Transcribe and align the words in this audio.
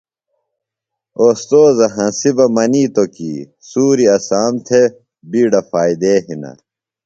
اوستوذہ 1.21 1.87
ہنسیۡ 1.95 2.33
بہ 2.37 2.45
منِیتوۡ 2.55 3.09
کی 3.15 3.31
سُوریۡ 3.69 4.11
اسام 4.15 4.53
تھےۡ 4.67 4.89
بِیڈہ 5.29 5.61
فائدے 5.71 6.13
ہِنہ۔ 6.25 6.51